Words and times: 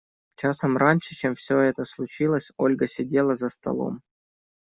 Часом 0.35 0.77
раньше, 0.77 1.13
чем 1.13 1.35
все 1.35 1.59
это 1.59 1.85
случилось, 1.85 2.49
Ольга 2.57 2.87
сидела 2.87 3.35
за 3.35 3.49
столом. 3.49 4.01